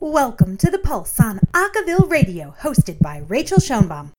Welcome 0.00 0.58
to 0.58 0.70
The 0.70 0.78
Pulse 0.78 1.18
on 1.20 1.40
Acaville 1.54 2.10
Radio, 2.10 2.54
hosted 2.60 2.98
by 3.00 3.22
Rachael 3.26 3.58
Schoenbaum. 3.58 4.10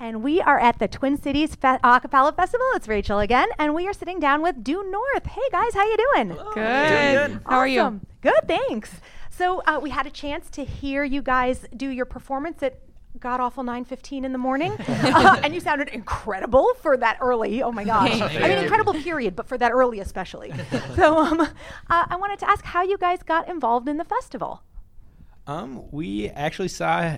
And 0.00 0.22
we 0.24 0.40
are 0.40 0.58
at 0.58 0.80
the 0.80 0.88
Twin 0.88 1.16
Cities 1.16 1.54
Fe- 1.54 1.78
Acapella 1.84 2.34
Festival. 2.34 2.66
It's 2.74 2.88
Rachael 2.88 3.20
again, 3.20 3.48
and 3.58 3.74
we 3.74 3.86
are 3.86 3.92
sitting 3.92 4.18
down 4.18 4.42
with 4.42 4.64
Due 4.64 4.88
North. 4.90 5.26
Hey 5.26 5.40
guys, 5.52 5.74
how 5.74 5.84
you 5.84 5.96
doing? 6.14 6.36
Good. 6.52 7.40
How 7.46 7.58
are 7.58 7.68
you? 7.68 8.00
Good, 8.22 8.48
thanks. 8.48 9.00
So 9.30 9.62
uh, 9.68 9.78
we 9.80 9.90
had 9.90 10.06
a 10.06 10.10
chance 10.10 10.50
to 10.50 10.64
hear 10.64 11.04
you 11.04 11.22
guys 11.22 11.64
do 11.76 11.88
your 11.88 12.06
performance 12.06 12.60
at 12.62 12.80
God 13.20 13.40
awful 13.40 13.64
9:15 13.64 14.24
in 14.24 14.32
the 14.32 14.38
morning, 14.38 14.72
uh, 14.88 15.40
and 15.42 15.54
you 15.54 15.60
sounded 15.60 15.88
incredible 15.88 16.74
for 16.80 16.96
that 16.96 17.18
early. 17.20 17.62
Oh 17.62 17.72
my 17.72 17.84
gosh! 17.84 18.18
Thank 18.18 18.42
I 18.42 18.48
mean, 18.48 18.58
incredible 18.58 18.94
period, 18.94 19.36
but 19.36 19.46
for 19.46 19.58
that 19.58 19.72
early 19.72 20.00
especially. 20.00 20.52
so 20.96 21.18
um, 21.18 21.40
uh, 21.40 21.46
I 21.88 22.16
wanted 22.16 22.38
to 22.40 22.50
ask 22.50 22.64
how 22.64 22.82
you 22.82 22.98
guys 22.98 23.22
got 23.22 23.48
involved 23.48 23.88
in 23.88 23.96
the 23.96 24.04
festival. 24.04 24.62
Um, 25.46 25.90
we 25.90 26.28
actually 26.28 26.68
saw 26.68 27.16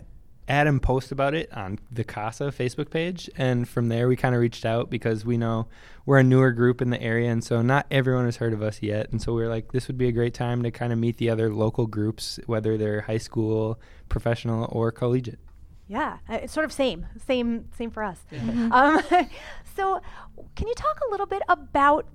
Adam 0.51 0.81
post 0.81 1.13
about 1.13 1.35
it 1.35 1.53
on 1.53 1.79
the 1.93 2.05
CASA 2.05 2.45
Facebook 2.47 2.91
page, 2.91 3.31
and 3.37 3.69
from 3.69 3.89
there 3.89 4.09
we 4.09 4.17
kind 4.17 4.35
of 4.35 4.41
reached 4.41 4.67
out 4.67 4.91
because 4.91 5.25
we 5.25 5.37
know 5.37 5.69
we're 6.07 6.19
a 6.19 6.25
newer 6.25 6.51
group 6.51 6.83
in 6.83 6.91
the 6.91 7.01
area, 7.01 7.31
and 7.31 7.45
so 7.45 7.63
not 7.63 7.87
everyone 7.91 8.25
has 8.25 8.37
heard 8.37 8.53
of 8.53 8.63
us 8.63 8.83
yet. 8.83 9.11
And 9.13 9.23
so 9.23 9.33
we 9.33 9.43
were 9.43 9.49
like, 9.49 9.71
this 9.71 9.87
would 9.87 9.97
be 9.97 10.09
a 10.09 10.13
great 10.13 10.35
time 10.35 10.63
to 10.65 10.71
kind 10.73 10.93
of 10.93 10.99
meet 10.99 11.19
the 11.19 11.31
other 11.31 11.55
local 11.55 11.87
groups, 11.87 12.41
whether 12.47 12.77
they're 12.77 13.03
high 13.03 13.19
school, 13.19 13.81
professional, 14.09 14.69
or 14.73 14.91
collegiate. 14.91 15.39
Yeah, 15.91 16.19
uh, 16.29 16.35
it's 16.35 16.53
sort 16.53 16.65
of 16.65 16.73
same, 16.73 17.07
same, 17.27 17.69
same 17.77 17.91
for 17.91 18.05
us. 18.05 18.25
Um, 18.73 19.03
so, 19.77 20.01
can 20.55 20.69
you 20.69 20.75
talk 20.75 21.01
a 21.07 21.11
little 21.11 21.27
bit 21.27 21.43
about 21.49 22.07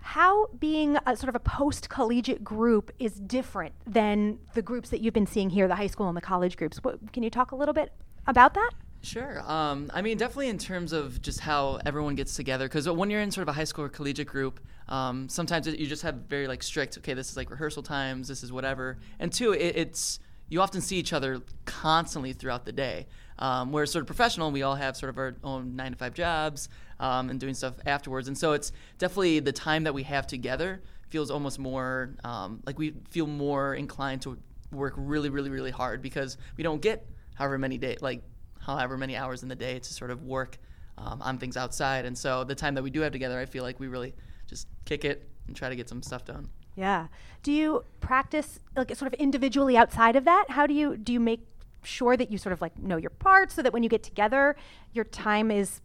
how 0.00 0.48
being 0.58 0.98
a 1.06 1.16
sort 1.16 1.30
of 1.30 1.34
a 1.34 1.40
post-collegiate 1.40 2.44
group 2.44 2.92
is 2.98 3.14
different 3.14 3.74
than 3.86 4.38
the 4.52 4.60
groups 4.60 4.90
that 4.90 5.00
you've 5.00 5.14
been 5.14 5.26
seeing 5.26 5.48
here, 5.48 5.66
the 5.66 5.76
high 5.76 5.86
school 5.86 6.08
and 6.08 6.16
the 6.16 6.20
college 6.20 6.58
groups? 6.58 6.76
What, 6.82 7.12
can 7.14 7.22
you 7.22 7.30
talk 7.30 7.52
a 7.52 7.56
little 7.56 7.72
bit 7.72 7.90
about 8.26 8.52
that? 8.54 8.72
Sure. 9.00 9.40
Um, 9.50 9.90
I 9.94 10.02
mean, 10.02 10.18
definitely 10.18 10.48
in 10.48 10.58
terms 10.58 10.92
of 10.92 11.22
just 11.22 11.40
how 11.40 11.80
everyone 11.86 12.16
gets 12.16 12.36
together, 12.36 12.66
because 12.66 12.88
when 12.88 13.08
you're 13.08 13.22
in 13.22 13.30
sort 13.30 13.42
of 13.42 13.48
a 13.48 13.52
high 13.52 13.64
school 13.64 13.86
or 13.86 13.88
collegiate 13.88 14.28
group, 14.28 14.60
um, 14.88 15.28
sometimes 15.28 15.66
it, 15.66 15.78
you 15.78 15.86
just 15.86 16.02
have 16.02 16.16
very 16.28 16.46
like 16.46 16.62
strict. 16.62 16.98
Okay, 16.98 17.14
this 17.14 17.30
is 17.30 17.36
like 17.36 17.50
rehearsal 17.50 17.82
times. 17.82 18.28
This 18.28 18.42
is 18.42 18.52
whatever. 18.52 18.98
And 19.18 19.32
two, 19.32 19.52
it, 19.52 19.76
it's 19.76 20.20
you 20.48 20.60
often 20.60 20.80
see 20.80 20.96
each 20.96 21.12
other 21.12 21.42
constantly 21.64 22.32
throughout 22.32 22.64
the 22.64 22.72
day. 22.72 23.06
Um, 23.38 23.72
whereas 23.72 23.90
sort 23.90 24.02
of 24.02 24.06
professional, 24.06 24.50
we 24.50 24.62
all 24.62 24.76
have 24.76 24.96
sort 24.96 25.10
of 25.10 25.18
our 25.18 25.36
own 25.44 25.76
nine 25.76 25.92
to 25.92 25.98
five 25.98 26.14
jobs 26.14 26.68
um, 27.00 27.28
and 27.28 27.38
doing 27.38 27.54
stuff 27.54 27.74
afterwards. 27.84 28.28
And 28.28 28.38
so 28.38 28.52
it's 28.52 28.72
definitely 28.98 29.40
the 29.40 29.52
time 29.52 29.84
that 29.84 29.92
we 29.92 30.04
have 30.04 30.26
together 30.26 30.82
feels 31.08 31.30
almost 31.30 31.58
more 31.58 32.14
um, 32.24 32.60
like 32.66 32.78
we 32.78 32.94
feel 33.10 33.26
more 33.26 33.74
inclined 33.74 34.22
to 34.22 34.38
work 34.72 34.94
really, 34.96 35.28
really, 35.28 35.50
really 35.50 35.70
hard 35.70 36.02
because 36.02 36.36
we 36.56 36.64
don't 36.64 36.80
get 36.80 37.06
however 37.34 37.58
many 37.58 37.78
day 37.78 37.96
like 38.00 38.22
however 38.60 38.96
many 38.96 39.16
hours 39.16 39.42
in 39.42 39.48
the 39.48 39.54
day 39.54 39.78
to 39.78 39.94
sort 39.94 40.10
of 40.10 40.24
work 40.24 40.58
um, 40.98 41.22
on 41.22 41.38
things 41.38 41.56
outside. 41.56 42.04
And 42.04 42.16
so 42.16 42.44
the 42.44 42.54
time 42.54 42.74
that 42.74 42.82
we 42.82 42.90
do 42.90 43.00
have 43.00 43.12
together, 43.12 43.38
I 43.38 43.44
feel 43.44 43.62
like 43.62 43.78
we 43.78 43.86
really 43.86 44.14
just 44.46 44.66
kick 44.84 45.04
it 45.04 45.28
and 45.46 45.54
try 45.54 45.68
to 45.68 45.76
get 45.76 45.88
some 45.88 46.02
stuff 46.02 46.24
done. 46.24 46.48
Yeah. 46.76 47.08
Do 47.42 47.52
you 47.52 47.84
practice 48.00 48.60
like 48.76 48.94
sort 48.94 49.12
of 49.12 49.18
individually 49.18 49.76
outside 49.76 50.14
of 50.14 50.24
that? 50.24 50.46
How 50.50 50.66
do 50.66 50.74
you 50.74 50.96
do 50.96 51.12
you 51.12 51.20
make 51.20 51.40
sure 51.82 52.16
that 52.16 52.30
you 52.30 52.38
sort 52.38 52.52
of 52.52 52.60
like 52.60 52.78
know 52.78 52.96
your 52.96 53.10
parts 53.10 53.54
so 53.54 53.62
that 53.62 53.72
when 53.72 53.82
you 53.82 53.88
get 53.88 54.02
together, 54.02 54.56
your 54.92 55.04
time 55.04 55.50
is 55.50 55.80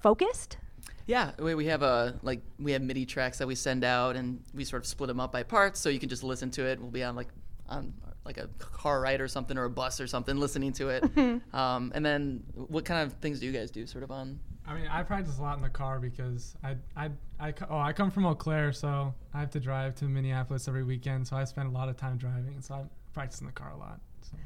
focused? 0.00 0.58
Yeah, 1.06 1.32
we, 1.38 1.54
we 1.54 1.66
have 1.66 1.82
a 1.82 2.18
like 2.22 2.40
we 2.58 2.72
have 2.72 2.82
MIDI 2.82 3.06
tracks 3.06 3.38
that 3.38 3.46
we 3.46 3.54
send 3.54 3.84
out, 3.84 4.16
and 4.16 4.42
we 4.54 4.64
sort 4.64 4.82
of 4.82 4.86
split 4.86 5.08
them 5.08 5.20
up 5.20 5.32
by 5.32 5.42
parts, 5.42 5.80
so 5.80 5.88
you 5.88 5.98
can 5.98 6.08
just 6.08 6.24
listen 6.24 6.50
to 6.52 6.64
it. 6.64 6.80
We'll 6.80 6.90
be 6.90 7.04
on 7.04 7.14
like 7.14 7.28
on 7.68 7.92
like 8.24 8.38
a 8.38 8.48
car 8.58 9.00
ride 9.00 9.20
or 9.20 9.28
something, 9.28 9.58
or 9.58 9.64
a 9.64 9.70
bus 9.70 10.00
or 10.00 10.06
something, 10.06 10.36
listening 10.36 10.72
to 10.74 10.88
it. 10.88 11.04
um, 11.54 11.92
and 11.94 12.04
then, 12.04 12.42
what 12.54 12.86
kind 12.86 13.02
of 13.02 13.14
things 13.14 13.40
do 13.40 13.46
you 13.46 13.52
guys 13.52 13.70
do, 13.70 13.86
sort 13.86 14.02
of 14.02 14.10
on? 14.10 14.40
I 14.66 14.74
mean, 14.74 14.86
I 14.90 15.02
practice 15.02 15.38
a 15.38 15.42
lot 15.42 15.56
in 15.56 15.62
the 15.62 15.68
car 15.68 15.98
because 15.98 16.56
I, 16.64 16.76
I, 16.96 17.10
I, 17.38 17.52
oh, 17.68 17.78
I 17.78 17.92
come 17.92 18.10
from 18.10 18.24
Eau 18.24 18.34
Claire, 18.34 18.72
so 18.72 19.14
I 19.34 19.40
have 19.40 19.50
to 19.50 19.60
drive 19.60 19.94
to 19.96 20.06
Minneapolis 20.06 20.68
every 20.68 20.84
weekend. 20.84 21.26
So 21.26 21.36
I 21.36 21.44
spend 21.44 21.68
a 21.68 21.70
lot 21.70 21.88
of 21.88 21.96
time 21.96 22.16
driving, 22.16 22.60
so 22.62 22.74
I 22.74 22.84
practice 23.12 23.40
in 23.40 23.46
the 23.46 23.52
car 23.52 23.70
a 23.70 23.76
lot. 23.76 24.00
So. 24.22 24.36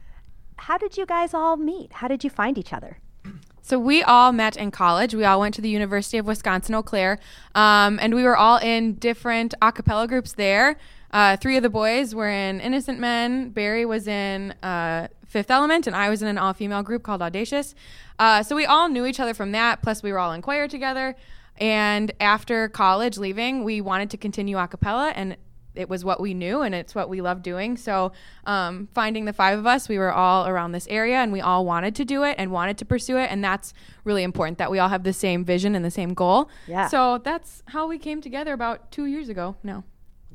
How 0.57 0.77
did 0.77 0.97
you 0.97 1.07
guys 1.07 1.35
all 1.35 1.57
meet? 1.57 1.93
How 1.93 2.09
did 2.09 2.25
you 2.25 2.31
find 2.31 2.59
each 2.59 2.73
other? 2.73 2.99
So 3.61 3.79
we 3.79 4.03
all 4.03 4.33
met 4.33 4.57
in 4.57 4.71
college. 4.71 5.15
We 5.15 5.27
all 5.27 5.41
went 5.41 5.55
to 5.57 5.61
the 5.61 5.69
University 5.69 6.17
of 6.17 6.25
Wisconsin 6.25 6.75
Eau 6.75 6.83
Claire, 6.83 7.19
um, 7.55 7.99
and 8.01 8.15
we 8.15 8.23
were 8.23 8.35
all 8.35 8.57
in 8.57 8.95
different 8.95 9.53
a 9.61 9.71
cappella 9.73 10.09
groups 10.09 10.33
there. 10.33 10.79
Uh, 11.11 11.37
three 11.37 11.57
of 11.57 11.63
the 11.63 11.71
boys 11.71 12.15
were 12.15 12.29
in 12.29 12.61
Innocent 12.61 12.99
Men. 12.99 13.51
Barry 13.51 13.87
was 13.87 14.07
in 14.07 14.53
uh, 14.63 15.09
Fifth 15.27 15.51
Element, 15.51 15.87
and 15.87 15.97
I 15.97 16.11
was 16.11 16.23
in 16.23 16.29
an 16.29 16.39
all-female 16.39 16.83
group 16.83 17.03
called 17.03 17.23
Audacious. 17.23 17.75
Uh, 18.19 18.43
so 18.43 18.55
we 18.55 18.67
all 18.67 18.89
knew 18.89 19.07
each 19.07 19.21
other 19.21 19.35
from 19.35 19.53
that. 19.53 19.83
Plus, 19.83 20.03
we 20.03 20.13
were 20.13 20.19
all 20.19 20.33
in 20.33 20.43
choir 20.43 20.69
together. 20.69 21.17
And 21.57 22.13
after 22.21 22.69
college, 22.69 23.19
leaving, 23.19 23.65
we 23.65 23.81
wanted 23.81 24.11
to 24.11 24.17
continue 24.17 24.59
a 24.59 24.69
cappella, 24.69 25.13
and 25.15 25.37
it 25.79 25.89
was 25.89 26.05
what 26.05 26.21
we 26.21 26.35
knew 26.35 26.63
and 26.63 26.75
it's 26.75 26.95
what 26.95 27.09
we 27.09 27.21
loved 27.21 27.43
doing. 27.43 27.77
So, 27.77 28.13
um, 28.47 28.89
finding 28.95 29.27
the 29.27 29.33
five 29.33 29.59
of 29.59 29.67
us, 29.67 29.89
we 29.89 29.97
were 29.97 30.13
all 30.13 30.47
around 30.47 30.73
this 30.73 30.89
area 30.89 31.19
and 31.19 31.33
we 31.33 31.41
all 31.41 31.65
wanted 31.65 31.95
to 31.97 32.05
do 32.05 32.25
it 32.25 32.35
and 32.37 32.51
wanted 32.51 32.79
to 32.79 32.85
pursue 32.85 33.17
it. 33.17 33.31
And 33.31 33.45
that's 33.45 33.73
really 34.03 34.25
important 34.25 34.59
that 34.59 34.73
we 34.73 34.81
all 34.81 34.89
have 34.89 35.05
the 35.05 35.13
same 35.13 35.45
vision 35.45 35.77
and 35.77 35.85
the 35.85 35.91
same 35.91 36.15
goal. 36.15 36.51
Yeah. 36.67 36.89
So, 36.89 37.19
that's 37.19 37.63
how 37.67 37.87
we 37.87 37.99
came 37.99 38.21
together 38.21 38.53
about 38.53 38.91
two 38.91 39.07
years 39.07 39.29
ago 39.29 39.57
now. 39.63 39.85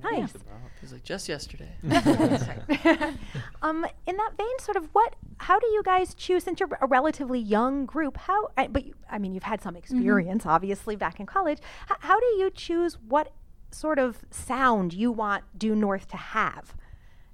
Nice. 0.03 0.33
Was 0.81 0.91
like 0.91 1.03
just 1.03 1.29
yesterday. 1.29 1.69
um, 3.61 3.85
in 4.05 4.17
that 4.17 4.31
vein, 4.37 4.59
sort 4.59 4.75
of 4.75 4.89
what? 4.91 5.15
How 5.37 5.59
do 5.59 5.67
you 5.67 5.81
guys 5.83 6.13
choose? 6.13 6.43
Since 6.43 6.59
you're 6.59 6.69
a 6.81 6.87
relatively 6.87 7.39
young 7.39 7.85
group, 7.85 8.17
how? 8.17 8.49
I, 8.57 8.67
but 8.67 8.85
you, 8.85 8.93
I 9.09 9.17
mean, 9.17 9.33
you've 9.33 9.43
had 9.43 9.61
some 9.61 9.75
experience, 9.75 10.45
obviously, 10.45 10.95
back 10.95 11.19
in 11.19 11.25
college. 11.25 11.59
H- 11.89 11.97
how 12.01 12.19
do 12.19 12.25
you 12.25 12.51
choose 12.53 12.97
what 13.07 13.31
sort 13.71 13.97
of 13.97 14.19
sound 14.29 14.93
you 14.93 15.11
want 15.11 15.45
Due 15.57 15.75
North 15.75 16.07
to 16.09 16.17
have, 16.17 16.75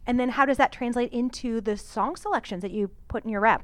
and 0.06 0.20
then 0.20 0.30
how 0.30 0.46
does 0.46 0.58
that 0.58 0.72
translate 0.72 1.12
into 1.12 1.60
the 1.60 1.76
song 1.76 2.16
selections 2.16 2.62
that 2.62 2.72
you 2.72 2.92
put 3.08 3.24
in 3.24 3.30
your 3.30 3.42
rep? 3.42 3.64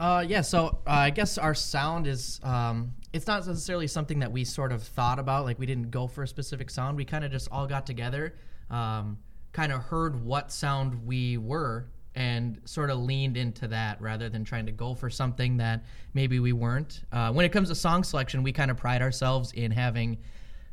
Uh, 0.00 0.24
yeah, 0.26 0.40
so 0.40 0.78
uh, 0.86 0.90
I 0.90 1.10
guess 1.10 1.36
our 1.36 1.54
sound 1.54 2.06
is, 2.06 2.40
um, 2.42 2.94
it's 3.12 3.26
not 3.26 3.46
necessarily 3.46 3.86
something 3.86 4.20
that 4.20 4.32
we 4.32 4.44
sort 4.44 4.72
of 4.72 4.82
thought 4.82 5.18
about. 5.18 5.44
Like, 5.44 5.58
we 5.58 5.66
didn't 5.66 5.90
go 5.90 6.06
for 6.06 6.22
a 6.22 6.26
specific 6.26 6.70
sound. 6.70 6.96
We 6.96 7.04
kind 7.04 7.22
of 7.22 7.30
just 7.30 7.48
all 7.52 7.66
got 7.66 7.84
together, 7.84 8.34
um, 8.70 9.18
kind 9.52 9.70
of 9.70 9.82
heard 9.82 10.24
what 10.24 10.50
sound 10.50 11.06
we 11.06 11.36
were, 11.36 11.90
and 12.14 12.62
sort 12.64 12.88
of 12.88 12.98
leaned 12.98 13.36
into 13.36 13.68
that 13.68 14.00
rather 14.00 14.30
than 14.30 14.42
trying 14.42 14.64
to 14.66 14.72
go 14.72 14.94
for 14.94 15.10
something 15.10 15.58
that 15.58 15.84
maybe 16.14 16.40
we 16.40 16.54
weren't. 16.54 17.02
Uh, 17.12 17.30
when 17.30 17.44
it 17.44 17.50
comes 17.50 17.68
to 17.68 17.74
song 17.74 18.02
selection, 18.02 18.42
we 18.42 18.52
kind 18.52 18.70
of 18.70 18.78
pride 18.78 19.02
ourselves 19.02 19.52
in 19.52 19.70
having 19.70 20.16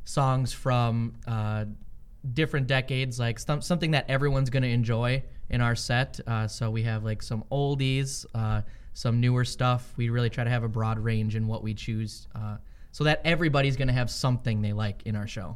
songs 0.06 0.54
from 0.54 1.14
uh, 1.28 1.66
different 2.34 2.66
decades, 2.66 3.20
like 3.20 3.40
some, 3.40 3.62
something 3.62 3.92
that 3.92 4.10
everyone's 4.10 4.50
going 4.50 4.64
to 4.64 4.70
enjoy 4.70 5.22
in 5.50 5.60
our 5.60 5.76
set. 5.76 6.18
Uh, 6.26 6.48
so 6.48 6.72
we 6.72 6.84
have 6.84 7.04
like 7.04 7.22
some 7.22 7.44
oldies, 7.52 8.26
some 8.98 9.20
newer 9.20 9.46
stuff. 9.46 9.94
We 9.96 10.10
really 10.10 10.32
try 10.32 10.44
to 10.44 10.50
have 10.50 10.64
a 10.64 10.68
broad 10.68 10.98
range 10.98 11.36
in 11.36 11.46
what 11.46 11.62
we 11.62 11.76
choose 11.76 12.28
uh, 12.34 12.58
so 12.92 13.04
that 13.04 13.22
everybody's 13.24 13.76
going 13.76 13.90
to 13.90 13.94
have 13.94 14.10
something 14.10 14.64
they 14.64 14.74
like 14.74 15.04
in 15.06 15.16
our 15.16 15.28
show. 15.28 15.56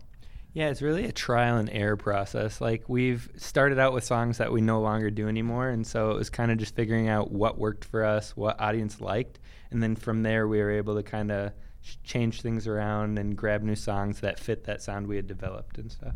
Yeah, 0.53 0.69
it's 0.69 0.83
really 0.83 1.05
a 1.05 1.11
trial 1.11 1.57
and 1.57 1.67
error 1.71 1.97
process. 1.97 2.61
Like 2.61 2.87
we've 2.87 3.27
started 3.37 3.79
out 3.79 3.93
with 3.93 4.03
songs 4.03 4.37
that 4.37 4.51
we 4.51 4.61
no 4.61 4.79
longer 4.79 5.09
do 5.09 5.27
anymore, 5.27 5.69
and 5.69 5.87
so 5.87 6.11
it 6.11 6.17
was 6.17 6.29
kind 6.29 6.51
of 6.51 6.59
just 6.59 6.75
figuring 6.75 7.07
out 7.07 7.31
what 7.31 7.57
worked 7.57 7.83
for 7.83 8.05
us, 8.05 8.37
what 8.37 8.61
audience 8.61 9.01
liked, 9.01 9.39
and 9.71 9.81
then 9.81 9.95
from 9.95 10.21
there 10.21 10.47
we 10.47 10.59
were 10.59 10.69
able 10.69 10.93
to 10.93 11.01
kind 11.01 11.31
of 11.31 11.51
sh- 11.81 11.95
change 12.03 12.43
things 12.43 12.67
around 12.67 13.17
and 13.17 13.35
grab 13.35 13.63
new 13.63 13.75
songs 13.75 14.19
that 14.19 14.37
fit 14.37 14.65
that 14.65 14.83
sound 14.83 15.07
we 15.07 15.15
had 15.15 15.25
developed 15.25 15.79
and 15.79 15.91
stuff. 15.91 16.13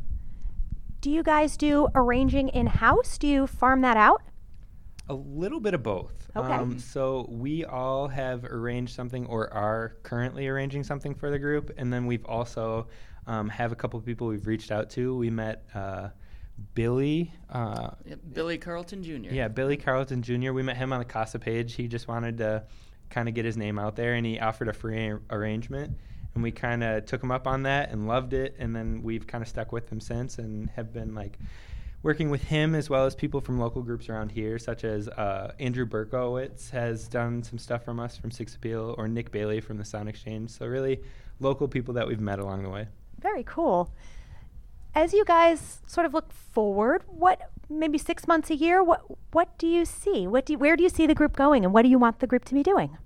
Do 1.01 1.09
you 1.09 1.23
guys 1.23 1.57
do 1.57 1.87
arranging 1.95 2.49
in 2.49 2.67
house? 2.67 3.17
Do 3.17 3.25
you 3.25 3.47
farm 3.47 3.81
that 3.81 3.97
out? 3.97 4.21
A 5.07 5.13
little 5.13 5.59
bit 5.59 5.73
of 5.73 5.83
both. 5.83 6.13
Okay. 6.35 6.77
so 6.79 7.27
we 7.29 7.63
all 7.63 8.07
have 8.07 8.43
arranged 8.43 8.95
something 8.95 9.25
or 9.27 9.53
are 9.53 9.97
currently 10.03 10.47
arranging 10.47 10.83
something 10.83 11.13
for 11.13 11.29
the 11.29 11.37
group, 11.39 11.71
and 11.77 11.93
then 11.93 12.05
we've 12.07 12.25
also 12.25 12.87
um, 13.27 13.47
have 13.49 13.71
a 13.71 13.75
couple 13.75 13.99
of 13.99 14.05
people 14.05 14.27
we've 14.27 14.47
reached 14.47 14.71
out 14.71 14.89
to. 14.91 15.15
We 15.15 15.29
met 15.29 15.63
uh, 15.75 16.09
Billy. 16.73 17.31
Uh, 17.49 17.91
Yep, 18.05 18.19
Billy 18.33 18.57
Carlton 18.57 19.03
Jr. 19.03 19.33
yeah, 19.33 19.47
Billy 19.47 19.77
Carlton 19.77 20.21
Jr. 20.21 20.51
We 20.51 20.63
met 20.63 20.77
him 20.77 20.91
on 20.93 20.99
the 20.99 21.05
CASA 21.05 21.39
page. 21.39 21.75
He 21.75 21.87
just 21.87 22.07
wanted 22.07 22.37
to 22.39 22.63
kind 23.09 23.27
of 23.29 23.35
get 23.35 23.45
his 23.45 23.57
name 23.57 23.77
out 23.77 23.95
there, 23.95 24.13
and 24.15 24.25
he 24.25 24.39
offered 24.39 24.67
a 24.69 24.73
free 24.73 25.09
ar- 25.09 25.21
arrangement. 25.29 25.97
And 26.33 26.43
we 26.43 26.51
kind 26.51 26.83
of 26.83 27.05
took 27.05 27.23
him 27.23 27.31
up 27.31 27.47
on 27.47 27.63
that 27.63 27.91
and 27.91 28.07
loved 28.07 28.33
it. 28.33 28.55
And 28.59 28.75
then 28.75 29.01
we've 29.03 29.25
kind 29.25 29.41
of 29.41 29.47
stuck 29.47 29.71
with 29.71 29.89
him 29.89 30.01
since 30.01 30.37
and 30.37 30.69
have 30.71 30.91
been 30.91 31.15
like 31.15 31.37
working 32.05 32.29
with 32.29 32.43
him 32.43 32.75
as 32.75 32.87
well 32.87 33.07
as 33.07 33.15
people 33.15 33.41
from 33.41 33.59
local 33.59 33.81
groups 33.81 34.09
around 34.09 34.31
here, 34.31 34.59
such 34.59 34.83
as 34.83 35.09
uh, 35.09 35.51
Andrew 35.59 35.87
Berkowitz 35.87 36.69
has 36.69 37.07
done 37.07 37.41
some 37.41 37.57
stuff 37.57 37.83
from 37.83 37.99
us 37.99 38.15
from 38.15 38.29
Six 38.29 38.53
Appeal, 38.53 38.93
or 38.99 39.07
Nick 39.07 39.31
Bailey 39.31 39.59
from 39.59 39.79
the 39.79 39.83
Sound 39.83 40.07
Exchange. 40.07 40.51
So 40.51 40.67
really, 40.67 41.01
local 41.39 41.67
people 41.67 41.95
that 41.95 42.07
we've 42.07 42.19
met 42.19 42.37
along 42.37 42.61
the 42.61 42.69
way. 42.69 42.87
Very 43.19 43.43
cool. 43.43 43.91
as 44.93 45.13
you 45.13 45.25
guys 45.25 45.81
sort 45.87 46.05
of 46.05 46.13
look 46.13 46.31
forward, 46.31 47.01
what 47.07 47.49
maybe 47.71 47.97
six 47.97 48.27
months 48.27 48.51
a 48.51 48.55
year, 48.55 48.83
what 48.83 49.01
what 49.31 49.57
do 49.57 49.65
you 49.65 49.83
see? 49.83 50.27
What 50.27 50.45
do 50.45 50.53
you, 50.53 50.59
where 50.59 50.75
do 50.77 50.83
you 50.83 50.89
see 50.89 51.07
the 51.07 51.15
group 51.15 51.35
going, 51.35 51.65
and 51.65 51.73
what 51.73 51.81
do 51.81 51.89
you 51.89 51.97
want 51.97 52.19
the 52.19 52.27
group 52.27 52.45
to 52.45 52.53
be 52.53 52.61
doing? 52.61 52.99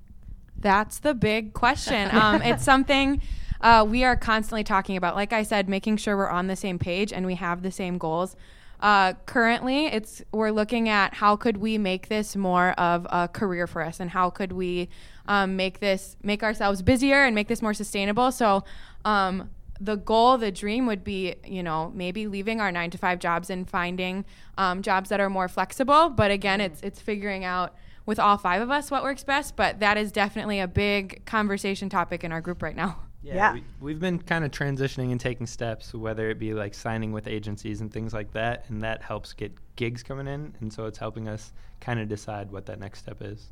That's 0.57 0.99
the 0.99 1.13
big 1.13 1.53
question. 1.53 2.09
Um, 2.13 2.41
it's 2.41 2.65
something 2.65 3.21
uh, 3.61 3.85
we 3.87 4.03
are 4.03 4.17
constantly 4.17 4.65
talking 4.65 4.97
about. 4.97 5.15
Like 5.15 5.31
I 5.31 5.43
said, 5.43 5.69
making 5.69 5.97
sure 5.97 6.17
we're 6.17 6.29
on 6.29 6.47
the 6.47 6.57
same 6.57 6.77
page 6.79 7.13
and 7.13 7.25
we 7.25 7.35
have 7.35 7.61
the 7.61 7.71
same 7.71 7.97
goals. 7.97 8.35
Uh, 8.79 9.13
currently, 9.25 9.87
it's 9.87 10.21
we're 10.31 10.51
looking 10.51 10.87
at 10.87 11.13
how 11.15 11.35
could 11.35 11.57
we 11.57 11.77
make 11.77 12.07
this 12.07 12.35
more 12.35 12.71
of 12.71 13.05
a 13.09 13.27
career 13.27 13.67
for 13.67 13.81
us, 13.81 13.99
and 13.99 14.09
how 14.11 14.29
could 14.29 14.51
we 14.51 14.89
um, 15.27 15.55
make 15.55 15.79
this 15.79 16.15
make 16.23 16.43
ourselves 16.43 16.81
busier 16.81 17.23
and 17.23 17.35
make 17.35 17.47
this 17.47 17.61
more 17.61 17.73
sustainable. 17.73 18.31
So. 18.31 18.63
Um, 19.05 19.49
the 19.81 19.95
goal, 19.95 20.37
the 20.37 20.51
dream 20.51 20.85
would 20.87 21.05
be, 21.05 21.35
you 21.45 21.63
know, 21.63 21.89
maybe 21.95 22.27
leaving 22.27 22.59
our 22.59 22.69
nine 22.69 22.89
to 22.91 22.97
five 22.97 23.17
jobs 23.19 23.49
and 23.49 23.69
finding 23.69 24.25
um, 24.57 24.81
jobs 24.81 25.07
that 25.09 25.21
are 25.21 25.29
more 25.29 25.47
flexible. 25.47 26.09
But 26.09 26.31
again, 26.31 26.59
it's 26.59 26.81
it's 26.81 26.99
figuring 26.99 27.45
out 27.45 27.73
with 28.05 28.19
all 28.19 28.37
five 28.37 28.61
of 28.61 28.69
us 28.69 28.91
what 28.91 29.03
works 29.03 29.23
best. 29.23 29.55
But 29.55 29.79
that 29.79 29.97
is 29.97 30.11
definitely 30.11 30.59
a 30.59 30.67
big 30.67 31.25
conversation 31.25 31.87
topic 31.87 32.25
in 32.25 32.33
our 32.33 32.41
group 32.41 32.61
right 32.61 32.75
now. 32.75 32.99
Yeah. 33.21 33.53
We, 33.53 33.63
we've 33.81 33.99
been 33.99 34.19
kind 34.19 34.45
of 34.45 34.51
transitioning 34.51 35.11
and 35.11 35.19
taking 35.19 35.45
steps, 35.45 35.93
whether 35.93 36.29
it 36.29 36.39
be 36.39 36.53
like 36.53 36.73
signing 36.73 37.11
with 37.11 37.27
agencies 37.27 37.81
and 37.81 37.91
things 37.91 38.13
like 38.13 38.31
that, 38.33 38.65
and 38.69 38.81
that 38.81 39.01
helps 39.01 39.33
get 39.33 39.51
gigs 39.75 40.03
coming 40.03 40.27
in, 40.27 40.53
and 40.61 40.71
so 40.71 40.85
it's 40.85 40.97
helping 40.97 41.27
us 41.27 41.51
kind 41.81 41.99
of 41.99 42.07
decide 42.07 42.51
what 42.51 42.65
that 42.67 42.79
next 42.79 42.99
step 42.99 43.17
is. 43.21 43.47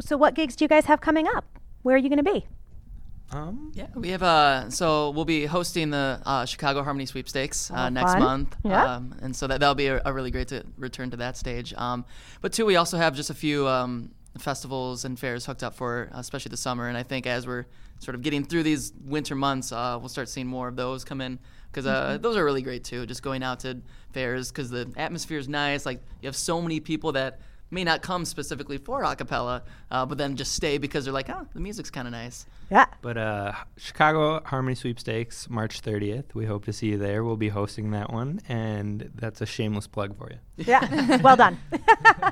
So, 0.00 0.16
what 0.16 0.34
gigs 0.34 0.56
do 0.56 0.64
you 0.64 0.68
guys 0.68 0.86
have 0.86 1.00
coming 1.00 1.26
up? 1.28 1.44
Where 1.82 1.94
are 1.94 1.98
you 1.98 2.08
going 2.08 2.24
to 2.24 2.32
be? 2.32 2.46
Um, 3.32 3.70
Yeah, 3.74 3.86
we 3.94 4.08
have 4.08 4.24
uh 4.24 4.70
so 4.70 5.10
we'll 5.10 5.24
be 5.24 5.46
hosting 5.46 5.90
the 5.90 6.20
uh, 6.26 6.44
Chicago 6.46 6.82
Harmony 6.82 7.06
Sweepstakes 7.06 7.70
uh, 7.70 7.74
Oh, 7.86 7.88
next 7.88 8.12
fun. 8.14 8.20
month, 8.22 8.56
Yeah. 8.64 8.96
um, 8.96 9.14
and 9.22 9.36
so 9.36 9.46
that 9.46 9.60
that'll 9.60 9.76
be 9.76 9.86
a, 9.86 10.02
a 10.04 10.12
really 10.12 10.32
great 10.32 10.48
to 10.48 10.64
return 10.76 11.10
to 11.12 11.16
that 11.18 11.36
stage. 11.36 11.72
Um, 11.74 12.04
but 12.40 12.52
two, 12.52 12.66
we 12.66 12.74
also 12.76 12.96
have 12.96 13.14
just 13.14 13.30
a 13.30 13.34
few 13.34 13.68
um, 13.68 14.10
festivals 14.38 15.04
and 15.04 15.18
fairs 15.18 15.46
hooked 15.46 15.62
up 15.62 15.74
for, 15.74 16.08
uh, 16.14 16.18
especially 16.18 16.50
the 16.50 16.56
summer. 16.56 16.88
And 16.88 16.96
I 16.96 17.02
think 17.02 17.26
as 17.26 17.46
we're 17.46 17.66
sort 17.98 18.14
of 18.14 18.22
getting 18.22 18.44
through 18.44 18.62
these 18.62 18.92
winter 19.04 19.34
months, 19.34 19.72
uh, 19.72 19.96
we'll 20.00 20.08
start 20.08 20.28
seeing 20.28 20.46
more 20.46 20.68
of 20.68 20.76
those 20.76 21.04
come 21.04 21.20
in 21.20 21.38
because 21.70 21.86
uh, 21.86 22.10
Mm-hmm. 22.14 22.22
those 22.22 22.36
are 22.36 22.44
really 22.44 22.62
great 22.62 22.84
too. 22.84 23.06
Just 23.06 23.22
going 23.22 23.42
out 23.42 23.60
to 23.60 23.78
fairs 24.12 24.50
because 24.50 24.70
the 24.70 24.90
atmosphere 24.96 25.38
is 25.38 25.48
nice. 25.48 25.84
Like 25.86 26.00
you 26.22 26.26
have 26.28 26.36
so 26.36 26.60
many 26.62 26.80
people 26.80 27.12
that 27.12 27.40
may 27.72 27.84
not 27.84 28.02
come 28.02 28.24
specifically 28.24 28.78
for 28.78 29.02
acapella, 29.02 29.62
uh, 29.92 30.04
but 30.04 30.18
then 30.18 30.34
just 30.34 30.52
stay 30.54 30.76
because 30.78 31.04
they're 31.04 31.14
like, 31.14 31.30
oh, 31.30 31.46
the 31.54 31.60
music's 31.60 31.88
kind 31.90 32.08
of 32.08 32.12
nice. 32.12 32.44
Yeah. 32.68 32.86
But 33.00 33.16
uh, 33.16 33.52
Chicago 33.76 34.40
Harmony 34.44 34.74
Sweepstakes, 34.74 35.48
March 35.48 35.80
30th. 35.80 36.34
We 36.34 36.46
hope 36.46 36.64
to 36.64 36.72
see 36.72 36.88
you 36.88 36.98
there. 36.98 37.22
We'll 37.22 37.36
be 37.36 37.48
hosting 37.48 37.92
that 37.92 38.12
one, 38.12 38.40
and 38.48 39.10
that's 39.14 39.40
a 39.40 39.46
shameless 39.46 39.86
plug 39.86 40.16
for 40.18 40.30
you. 40.32 40.38
Yeah. 40.56 41.18
well 41.18 41.36
done. 41.36 41.58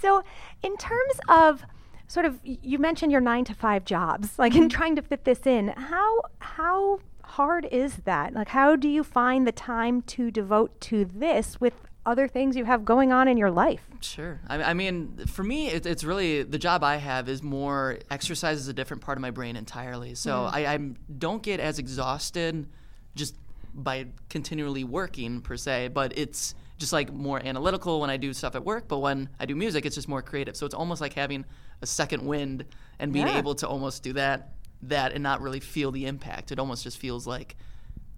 so, 0.00 0.22
in 0.62 0.76
terms 0.76 1.20
of 1.28 1.64
sort 2.08 2.26
of, 2.26 2.40
you 2.42 2.78
mentioned 2.78 3.12
your 3.12 3.20
nine 3.20 3.44
to 3.44 3.54
five 3.54 3.84
jobs, 3.84 4.38
like 4.38 4.54
in 4.54 4.62
mm-hmm. 4.62 4.68
trying 4.68 4.96
to 4.96 5.02
fit 5.02 5.24
this 5.24 5.46
in. 5.46 5.68
How 5.68 6.22
how 6.40 7.00
hard 7.22 7.66
is 7.70 7.96
that? 8.04 8.34
Like, 8.34 8.48
how 8.48 8.76
do 8.76 8.88
you 8.88 9.04
find 9.04 9.46
the 9.46 9.52
time 9.52 10.02
to 10.02 10.30
devote 10.30 10.80
to 10.82 11.04
this 11.04 11.60
with 11.60 11.74
other 12.06 12.26
things 12.26 12.56
you 12.56 12.64
have 12.64 12.84
going 12.84 13.12
on 13.12 13.28
in 13.28 13.36
your 13.36 13.50
life? 13.50 13.82
Sure. 14.00 14.40
I, 14.48 14.62
I 14.62 14.74
mean, 14.74 15.26
for 15.26 15.44
me, 15.44 15.68
it, 15.68 15.86
it's 15.86 16.02
really 16.02 16.42
the 16.42 16.58
job 16.58 16.82
I 16.82 16.96
have 16.96 17.28
is 17.28 17.42
more 17.42 17.98
exercise 18.10 18.58
is 18.58 18.68
a 18.68 18.72
different 18.72 19.02
part 19.02 19.18
of 19.18 19.22
my 19.22 19.30
brain 19.30 19.54
entirely. 19.54 20.14
So 20.14 20.32
mm. 20.32 20.50
I, 20.52 20.74
I 20.74 20.78
don't 21.18 21.42
get 21.42 21.60
as 21.60 21.78
exhausted 21.78 22.66
just 23.14 23.36
by 23.74 24.06
continually 24.28 24.82
working 24.82 25.40
per 25.40 25.56
se, 25.56 25.88
but 25.88 26.16
it's 26.18 26.54
just 26.80 26.92
like 26.92 27.12
more 27.12 27.40
analytical 27.44 28.00
when 28.00 28.10
I 28.10 28.16
do 28.16 28.32
stuff 28.32 28.56
at 28.56 28.64
work. 28.64 28.88
But 28.88 28.98
when 28.98 29.28
I 29.38 29.46
do 29.46 29.54
music, 29.54 29.86
it's 29.86 29.94
just 29.94 30.08
more 30.08 30.22
creative. 30.22 30.56
So 30.56 30.66
it's 30.66 30.74
almost 30.74 31.00
like 31.00 31.12
having 31.12 31.44
a 31.82 31.86
second 31.86 32.26
wind 32.26 32.64
and 32.98 33.12
being 33.12 33.28
Yeah. 33.28 33.38
able 33.38 33.54
to 33.56 33.68
almost 33.68 34.02
do 34.02 34.14
that, 34.14 34.54
that, 34.82 35.12
and 35.12 35.22
not 35.22 35.40
really 35.42 35.60
feel 35.60 35.92
the 35.92 36.06
impact. 36.06 36.50
It 36.50 36.58
almost 36.58 36.82
just 36.82 36.98
feels 36.98 37.26
like 37.26 37.54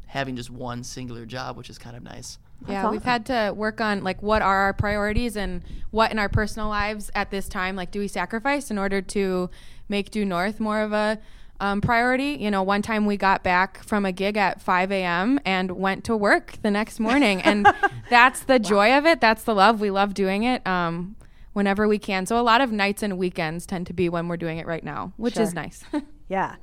having 0.07 0.37
just 0.37 0.49
one 0.51 0.85
singular 0.85 1.27
job, 1.27 1.57
which 1.57 1.69
is 1.69 1.77
kind 1.79 1.97
of 1.97 2.03
nice. 2.03 2.39
yeah, 2.69 2.89
we've 2.89 3.03
had 3.03 3.27
to 3.27 3.53
work 3.57 3.81
on 3.81 4.05
like 4.05 4.23
what 4.23 4.41
are 4.41 4.59
our 4.61 4.73
priorities 4.73 5.37
and 5.37 5.63
what 5.91 6.13
in 6.13 6.19
our 6.21 6.29
personal 6.29 6.69
lives 6.69 7.11
at 7.13 7.29
this 7.33 7.49
time 7.49 7.75
like 7.75 7.91
do 7.91 7.99
we 7.99 8.07
sacrifice 8.07 8.71
in 8.71 8.79
order 8.79 9.03
to 9.03 9.51
make 9.89 10.13
due 10.13 10.25
north 10.25 10.61
more 10.61 10.81
of 10.81 10.93
a 10.93 11.19
um, 11.63 11.81
priority. 11.81 12.37
You 12.41 12.51
know, 12.51 12.63
one 12.63 12.83
time 12.83 13.07
we 13.07 13.17
got 13.17 13.43
back 13.43 13.83
from 13.85 14.05
a 14.05 14.13
gig 14.13 14.37
at 14.37 14.61
5 14.61 14.93
a.m. 14.93 15.39
and 15.45 15.71
went 15.73 16.05
to 16.05 16.17
work 16.17 16.59
the 16.61 16.71
next 16.71 17.01
morning, 17.01 17.41
and 17.41 17.67
that's 18.11 18.41
the 18.41 18.59
joy 18.59 18.93
of 18.99 19.07
it. 19.07 19.21
That's 19.21 19.45
the 19.45 19.55
love. 19.55 19.81
We 19.81 19.91
love 19.91 20.13
doing 20.13 20.43
it. 20.43 20.67
Um, 20.67 21.17
Whenever 21.55 21.87
we 21.87 21.99
can. 21.99 22.25
So, 22.25 22.41
a 22.41 22.43
lot 22.43 22.63
of 22.63 22.73
nights 22.73 23.03
and 23.03 23.19
weekends 23.19 23.67
tend 23.67 23.87
to 23.89 23.93
be 23.93 24.09
when 24.09 24.27
we're 24.27 24.39
doing 24.39 24.57
it 24.57 24.67
right 24.67 24.83
now, 24.83 25.13
which 25.19 25.37
is 25.37 25.53
nice. 25.53 25.85
Yeah. 26.29 26.57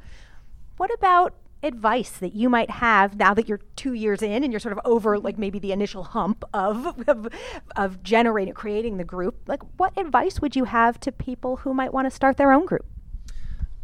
What 0.78 0.92
about 0.92 1.36
advice 1.62 2.10
that 2.10 2.34
you 2.34 2.50
might 2.50 2.72
have 2.72 3.18
now 3.18 3.36
that 3.36 3.48
you're 3.48 3.60
two 3.76 3.94
years 3.94 4.24
in 4.24 4.44
and 4.44 4.52
you're 4.52 4.60
sort 4.60 4.72
of 4.72 4.80
over 4.84 5.20
like 5.20 5.38
maybe 5.38 5.60
the 5.60 5.72
initial 5.72 6.04
hump 6.04 6.44
of 6.52 7.08
of, 7.08 7.28
of 7.76 8.02
generating 8.02 8.56
creating 8.56 8.98
the 8.98 9.04
group? 9.04 9.36
Like 9.46 9.62
what 9.78 9.96
advice 9.96 10.42
would 10.42 10.56
you 10.56 10.64
have 10.64 11.00
to 11.02 11.12
people 11.12 11.58
who 11.58 11.72
might 11.72 11.94
want 11.94 12.08
to 12.08 12.12
start 12.12 12.38
their 12.38 12.52
own 12.52 12.66
group? 12.66 12.88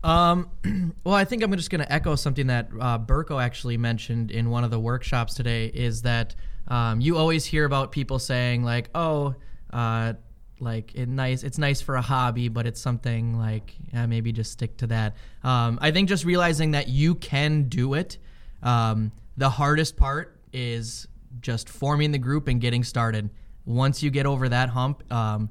Um, 0.06 0.52
well, 1.04 1.16
I 1.16 1.26
think 1.26 1.44
I'm 1.44 1.52
just 1.54 1.72
going 1.72 1.82
to 1.82 1.92
echo 1.92 2.16
something 2.16 2.48
that 2.48 2.70
uh, 2.80 3.00
Burko 3.00 3.44
actually 3.44 3.76
mentioned 3.78 4.30
in 4.30 4.52
one 4.52 4.64
of 4.64 4.70
the 4.70 4.80
workshops 4.80 5.34
today. 5.34 5.66
Is 5.74 6.04
that 6.04 6.36
um, 6.68 7.02
you 7.02 7.18
always 7.18 7.44
hear 7.44 7.66
about 7.66 7.92
people 7.92 8.20
saying 8.20 8.64
like, 8.64 8.90
"Oh, 8.94 9.34
uh, 9.74 10.14
like 10.60 10.94
it 10.94 11.10
nice, 11.10 11.44
it's 11.44 11.58
nice 11.58 11.82
for 11.82 11.96
a 11.96 12.02
hobby, 12.02 12.50
but 12.50 12.68
it's 12.68 12.80
something 12.80 13.38
like 13.40 13.74
yeah, 13.92 14.06
maybe 14.06 14.32
just 14.32 14.52
stick 14.52 14.78
to 14.78 14.88
that." 14.88 15.16
Um, 15.44 15.80
I 15.82 15.90
think 15.90 16.08
just 16.08 16.24
realizing 16.24 16.72
that 16.72 16.88
you 16.88 17.16
can 17.16 17.64
do 17.64 17.96
it. 17.96 18.20
Um, 18.62 19.12
the 19.38 19.50
hardest 19.50 19.98
part 19.98 20.40
is 20.54 21.08
just 21.42 21.68
forming 21.68 22.12
the 22.12 22.20
group 22.20 22.48
and 22.48 22.62
getting 22.62 22.84
started. 22.84 23.32
Once 23.66 24.04
you 24.04 24.12
get 24.12 24.28
over 24.28 24.48
that 24.50 24.70
hump, 24.70 25.12
um, 25.12 25.50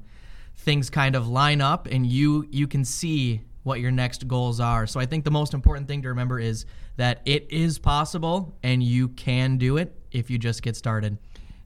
things 0.55 0.89
kind 0.89 1.15
of 1.15 1.27
line 1.27 1.59
up 1.59 1.87
and 1.87 2.07
you 2.07 2.47
you 2.49 2.67
can 2.67 2.85
see 2.85 3.41
what 3.65 3.79
your 3.79 3.89
next 3.91 4.27
goals 4.27 4.59
are. 4.59 4.85
So 4.85 4.99
I 4.99 5.07
think 5.07 5.25
the 5.25 5.31
most 5.31 5.55
important 5.55 5.87
thing 5.87 6.03
to 6.03 6.09
remember 6.09 6.39
is 6.39 6.65
that 6.97 7.21
it 7.25 7.51
is 7.51 7.79
possible 7.79 8.55
and 8.61 8.81
you 8.81 9.09
can 9.09 9.57
do 9.57 9.77
it 9.77 9.99
if 10.11 10.29
you 10.29 10.37
just 10.37 10.61
get 10.61 10.75
started. 10.75 11.17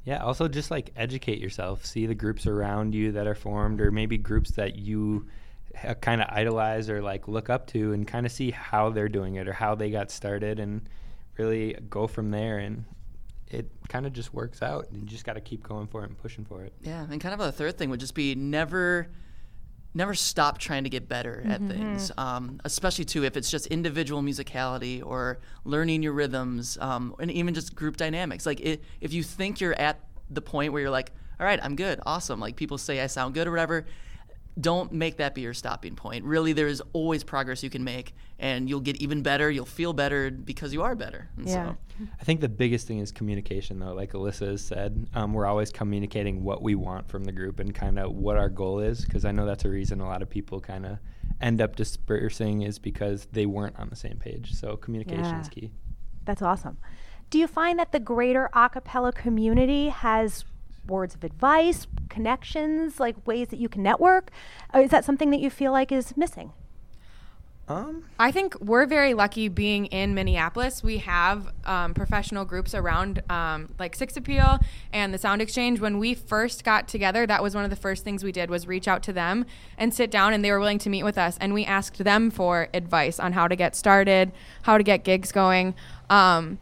Yeah, 0.05 0.23
also 0.23 0.47
just 0.47 0.71
like 0.71 0.91
educate 0.95 1.39
yourself. 1.39 1.85
See 1.85 2.05
the 2.05 2.15
groups 2.15 2.47
around 2.47 2.95
you 2.95 3.11
that 3.11 3.27
are 3.27 3.35
formed, 3.35 3.81
or 3.81 3.91
maybe 3.91 4.17
groups 4.17 4.51
that 4.51 4.77
you 4.77 5.27
uh, 5.83 5.93
kind 5.95 6.21
of 6.21 6.29
idolize 6.31 6.89
or 6.89 7.01
like 7.01 7.27
look 7.27 7.49
up 7.49 7.67
to, 7.67 7.91
and 7.91 8.07
kind 8.07 8.25
of 8.25 8.31
see 8.31 8.49
how 8.49 8.89
they're 8.89 9.09
doing 9.09 9.35
it 9.35 9.47
or 9.47 9.53
how 9.53 9.75
they 9.75 9.91
got 9.91 10.09
started, 10.09 10.57
and 10.57 10.89
really 11.37 11.75
go 11.89 12.07
from 12.07 12.31
there. 12.31 12.59
And 12.59 12.85
it 13.49 13.69
kind 13.89 14.05
of 14.05 14.13
just 14.13 14.33
works 14.33 14.63
out. 14.63 14.89
And 14.89 15.01
you 15.03 15.07
just 15.07 15.25
got 15.25 15.33
to 15.33 15.41
keep 15.41 15.63
going 15.63 15.85
for 15.85 16.03
it 16.03 16.09
and 16.09 16.17
pushing 16.17 16.45
for 16.45 16.63
it. 16.63 16.73
Yeah, 16.81 17.05
and 17.11 17.19
kind 17.19 17.33
of 17.33 17.41
a 17.41 17.51
third 17.51 17.77
thing 17.77 17.89
would 17.89 17.99
just 17.99 18.15
be 18.15 18.35
never, 18.35 19.09
never 19.93 20.13
stop 20.13 20.57
trying 20.59 20.83
to 20.83 20.89
get 20.89 21.09
better 21.09 21.43
at 21.47 21.61
things. 21.67 22.11
Um, 22.17 22.59
especially 22.63 23.05
too 23.05 23.23
if 23.23 23.35
it's 23.35 23.49
just 23.49 23.67
individual 23.67 24.21
musicality 24.21 25.03
or 25.03 25.39
learning 25.65 26.03
your 26.03 26.13
rhythms, 26.13 26.77
um, 26.79 27.15
and 27.19 27.31
even 27.31 27.53
just 27.53 27.75
group 27.75 27.97
dynamics. 27.97 28.45
Like 28.45 28.59
it, 28.61 28.83
if 29.01 29.13
you 29.13 29.23
think 29.23 29.59
you're 29.59 29.79
at 29.79 29.99
the 30.29 30.41
point 30.41 30.73
where 30.73 30.81
you're 30.81 30.91
like, 30.91 31.11
all 31.39 31.45
right, 31.45 31.59
I'm 31.63 31.75
good, 31.75 31.99
awesome. 32.05 32.39
Like 32.39 32.55
people 32.55 32.77
say 32.77 33.01
I 33.01 33.07
sound 33.07 33.33
good 33.33 33.47
or 33.47 33.51
whatever. 33.51 33.85
Don't 34.59 34.91
make 34.91 35.17
that 35.17 35.35
be 35.35 35.41
your 35.41 35.53
stopping 35.53 35.95
point. 35.95 36.25
Really, 36.25 36.53
there 36.53 36.67
is 36.67 36.81
always 36.93 37.23
progress 37.23 37.63
you 37.63 37.69
can 37.69 37.83
make, 37.83 38.13
and 38.39 38.69
you'll 38.69 38.79
get 38.79 38.97
even 38.97 39.21
better. 39.21 39.49
You'll 39.49 39.65
feel 39.65 39.93
better 39.93 40.31
because 40.31 40.73
you 40.73 40.81
are 40.81 40.95
better. 40.95 41.29
And 41.37 41.47
Yeah. 41.47 41.73
So, 41.99 42.05
I 42.19 42.23
think 42.23 42.41
the 42.41 42.49
biggest 42.49 42.87
thing 42.87 42.99
is 42.99 43.11
communication, 43.11 43.79
though. 43.79 43.93
Like 43.93 44.13
Alyssa 44.13 44.47
has 44.47 44.61
said, 44.61 45.07
um, 45.13 45.33
we're 45.33 45.45
always 45.45 45.71
communicating 45.71 46.43
what 46.43 46.61
we 46.61 46.75
want 46.75 47.07
from 47.09 47.23
the 47.23 47.31
group 47.31 47.59
and 47.59 47.73
kind 47.73 47.99
of 47.99 48.13
what 48.13 48.37
our 48.37 48.49
goal 48.49 48.79
is. 48.79 49.05
Because 49.05 49.25
I 49.25 49.31
know 49.31 49.45
that's 49.45 49.65
a 49.65 49.69
reason 49.69 50.01
a 50.01 50.05
lot 50.05 50.21
of 50.21 50.29
people 50.29 50.59
kind 50.59 50.85
of 50.85 50.97
end 51.41 51.61
up 51.61 51.75
dispersing 51.75 52.63
is 52.63 52.79
because 52.79 53.27
they 53.31 53.45
weren't 53.45 53.77
on 53.77 53.89
the 53.89 53.95
same 53.95 54.17
page. 54.17 54.53
So 54.53 54.75
communication 54.77 55.35
is 55.35 55.49
key. 55.49 55.71
That's 56.25 56.41
awesome. 56.41 56.77
Do 57.29 57.37
you 57.37 57.47
find 57.47 57.79
that 57.79 57.91
the 57.91 57.99
greater 57.99 58.49
a 58.53 58.69
cappella 58.69 59.11
community 59.11 59.89
has 59.89 60.45
words 60.89 61.15
of 61.15 61.23
advice, 61.23 61.87
connections, 62.09 62.99
like 62.99 63.15
ways 63.27 63.49
that 63.49 63.59
you 63.59 63.69
can 63.69 63.83
network? 63.83 64.31
Or 64.73 64.81
is 64.81 64.91
that 64.91 65.05
something 65.05 65.29
that 65.31 65.39
you 65.39 65.49
feel 65.49 65.71
like 65.71 65.91
is 65.91 66.15
missing? 66.17 66.51
Um, 67.69 68.05
I 68.17 68.31
think 68.31 68.59
we're 68.59 68.87
very 68.87 69.13
lucky 69.13 69.47
being 69.47 69.85
in 69.87 70.15
Minneapolis. 70.15 70.83
We 70.83 70.97
have 70.97 71.53
um, 71.65 71.93
professional 71.93 72.43
groups 72.43 72.73
around, 72.73 73.21
um, 73.29 73.69
like 73.77 73.95
Six 73.95 74.17
Appeal 74.17 74.57
and 74.91 75.13
the 75.13 75.19
Sound 75.19 75.39
Exchange. 75.39 75.79
When 75.79 75.99
we 75.99 76.15
first 76.15 76.63
got 76.63 76.87
together, 76.87 77.27
that 77.27 77.43
was 77.43 77.53
one 77.53 77.63
of 77.63 77.69
the 77.69 77.75
first 77.75 78.03
things 78.03 78.23
we 78.23 78.31
did 78.31 78.49
was 78.49 78.65
reach 78.65 78.87
out 78.87 79.03
to 79.03 79.13
them 79.13 79.45
and 79.77 79.93
sit 79.93 80.09
down, 80.09 80.33
and 80.33 80.43
they 80.43 80.51
were 80.51 80.59
willing 80.59 80.79
to 80.79 80.89
meet 80.89 81.03
with 81.03 81.19
us. 81.19 81.37
And 81.39 81.53
we 81.53 81.63
asked 81.63 82.03
them 82.03 82.31
for 82.31 82.69
advice 82.73 83.19
on 83.19 83.33
how 83.33 83.47
to 83.47 83.55
get 83.55 83.75
started, 83.75 84.31
how 84.63 84.79
to 84.79 84.83
get 84.83 85.03
gigs 85.03 85.31
going. 85.31 85.75
Um, 86.09 86.57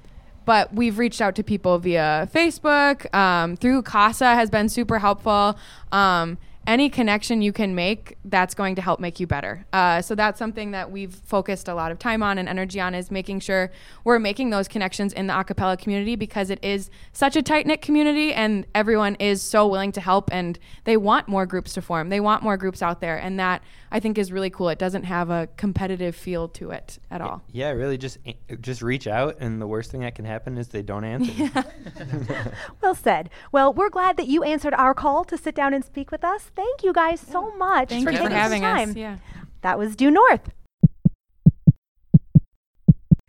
but 0.47 0.73
we've 0.73 0.97
reached 0.97 1.19
out 1.19 1.35
to 1.35 1.43
people 1.43 1.77
via 1.77 2.29
Facebook, 2.33 3.13
um, 3.13 3.57
through 3.57 3.81
CASA 3.81 4.33
has 4.33 4.49
been 4.49 4.69
super 4.69 4.97
helpful. 4.97 5.59
Um, 5.91 6.37
any 6.67 6.89
connection 6.89 7.41
you 7.41 7.51
can 7.53 7.73
make 7.73 8.17
that's 8.25 8.53
going 8.53 8.75
to 8.75 8.81
help 8.81 8.99
make 8.99 9.19
you 9.19 9.25
better 9.25 9.65
uh, 9.73 10.01
so 10.01 10.13
that's 10.13 10.37
something 10.37 10.71
that 10.71 10.91
we've 10.91 11.15
focused 11.15 11.67
a 11.67 11.73
lot 11.73 11.91
of 11.91 11.97
time 11.97 12.21
on 12.21 12.37
and 12.37 12.47
energy 12.49 12.79
on 12.79 12.93
is 12.93 13.09
making 13.09 13.39
sure 13.39 13.71
we're 14.03 14.19
making 14.19 14.49
those 14.51 14.67
connections 14.67 15.13
in 15.13 15.27
the 15.27 15.33
acapella 15.33 15.79
community 15.79 16.15
because 16.15 16.49
it 16.49 16.59
is 16.61 16.89
such 17.13 17.35
a 17.35 17.41
tight-knit 17.41 17.81
community 17.81 18.33
and 18.33 18.65
everyone 18.75 19.15
is 19.15 19.41
so 19.41 19.65
willing 19.65 19.91
to 19.91 20.01
help 20.01 20.29
and 20.31 20.59
they 20.83 20.97
want 20.97 21.27
more 21.27 21.45
groups 21.45 21.73
to 21.73 21.81
form 21.81 22.09
they 22.09 22.19
want 22.19 22.43
more 22.43 22.57
groups 22.57 22.81
out 22.81 22.99
there 23.01 23.17
and 23.17 23.39
that 23.39 23.63
i 23.91 23.99
think 23.99 24.17
is 24.17 24.31
really 24.31 24.49
cool 24.49 24.69
it 24.69 24.77
doesn't 24.77 25.03
have 25.03 25.29
a 25.29 25.47
competitive 25.57 26.15
feel 26.15 26.47
to 26.49 26.69
it 26.71 26.99
at 27.09 27.21
all 27.21 27.41
Yeah, 27.53 27.71
really 27.71 27.97
just 27.97 28.17
just 28.61 28.81
reach 28.81 29.07
out, 29.07 29.37
and 29.39 29.61
the 29.61 29.67
worst 29.67 29.89
thing 29.91 30.01
that 30.01 30.15
can 30.15 30.25
happen 30.25 30.57
is 30.57 30.67
they 30.67 30.81
don't 30.81 31.03
answer. 31.05 31.31
Well 32.81 32.95
said. 32.95 33.29
Well, 33.51 33.73
we're 33.73 33.89
glad 33.89 34.17
that 34.17 34.27
you 34.27 34.43
answered 34.43 34.73
our 34.73 34.93
call 34.93 35.23
to 35.25 35.37
sit 35.37 35.55
down 35.55 35.73
and 35.73 35.83
speak 35.83 36.11
with 36.11 36.23
us. 36.23 36.51
Thank 36.57 36.83
you 36.83 36.91
guys 36.91 37.21
so 37.21 37.55
much 37.55 37.89
thank 37.89 38.03
for 38.03 38.11
you 38.11 38.17
for 38.17 38.29
having 38.29 38.61
the 38.61 38.67
time. 38.67 38.89
us 38.89 38.95
yeah 38.95 39.17
That 39.61 39.77
was 39.77 39.95
Due 39.95 40.11
North. 40.11 40.49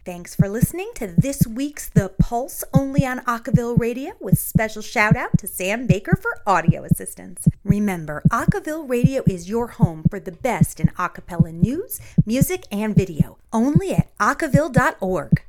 Thanks 0.09 0.35
for 0.35 0.49
listening 0.49 0.93
to 0.95 1.07
this 1.07 1.47
week's 1.47 1.91
The 1.91 2.09
Pulse 2.09 2.65
only 2.73 3.05
on 3.05 3.19
Acaville 3.27 3.79
Radio 3.79 4.13
with 4.19 4.39
special 4.39 4.81
shout 4.81 5.15
out 5.15 5.37
to 5.37 5.47
Sam 5.47 5.87
Baker 5.87 6.17
for 6.17 6.41
audio 6.47 6.83
assistance. 6.85 7.47
Remember, 7.63 8.23
Acaville 8.33 8.89
Radio 8.89 9.23
is 9.27 9.51
your 9.51 9.67
home 9.67 10.05
for 10.09 10.19
the 10.19 10.33
best 10.33 10.81
in 10.81 10.87
acapella 10.97 11.53
news, 11.53 12.01
music, 12.25 12.65
and 12.73 12.97
video. 12.97 13.37
Only 13.53 13.93
at 13.93 14.17
acaville.org. 14.17 15.43